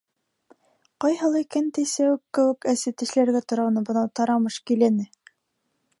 Ҡайһылай 1.05 1.45
кәнтәй 1.55 1.87
сәүек 1.91 2.23
кеүек 2.39 2.69
әсе 2.73 2.95
тешләргә 3.03 3.45
тора 3.53 3.69
уны 3.73 3.87
бынау 3.91 4.13
тарамыш 4.21 4.59
килене! 4.71 5.11